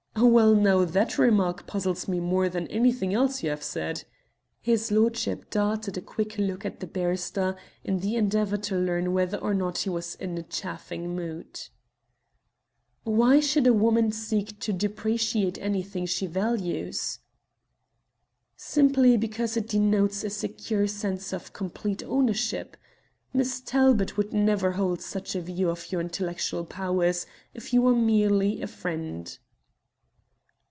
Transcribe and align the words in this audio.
"Well, 0.23 0.53
now, 0.53 0.85
that 0.85 1.17
remark 1.17 1.65
puzzles 1.65 2.07
me 2.07 2.19
more 2.19 2.47
than 2.47 2.67
anything 2.67 3.11
else 3.11 3.41
you 3.41 3.49
have 3.49 3.63
said." 3.63 4.03
His 4.61 4.91
lordship 4.91 5.49
darted 5.49 5.97
a 5.97 6.01
quick 6.01 6.37
look 6.37 6.63
at 6.63 6.79
the 6.79 6.85
barrister 6.85 7.55
in 7.83 7.99
the 8.01 8.15
endeavour 8.17 8.57
to 8.57 8.77
learn 8.77 9.13
whether 9.13 9.37
or 9.37 9.55
not 9.55 9.79
he 9.79 9.89
was 9.89 10.13
in 10.15 10.37
a 10.37 10.43
chaffing 10.43 11.15
mood. 11.15 11.61
"Why 13.03 13.39
should 13.39 13.65
a 13.65 13.73
woman 13.73 14.11
seek 14.11 14.59
to 14.59 14.71
depreciate 14.71 15.57
anything 15.57 16.05
she 16.05 16.27
values?" 16.27 17.17
"Simply 18.55 19.17
because 19.17 19.57
it 19.57 19.67
denotes 19.67 20.23
a 20.23 20.29
secure 20.29 20.85
sense 20.85 21.33
of 21.33 21.51
complete 21.51 22.03
ownership. 22.05 22.77
Miss 23.33 23.59
Talbot 23.59 24.17
would 24.17 24.33
never 24.33 24.73
hold 24.73 25.01
such 25.01 25.33
a 25.35 25.41
view 25.41 25.69
of 25.71 25.91
your 25.91 25.99
intellectual 25.99 26.63
powers 26.63 27.25
if 27.55 27.73
you 27.73 27.81
were 27.81 27.95
merely 27.95 28.61
a 28.61 28.67
friend." 28.67 29.39